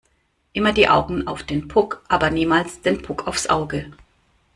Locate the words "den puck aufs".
2.81-3.45